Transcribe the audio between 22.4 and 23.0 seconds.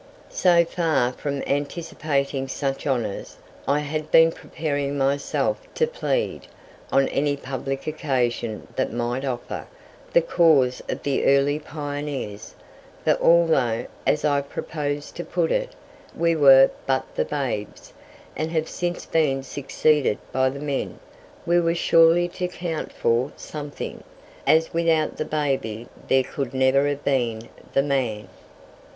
count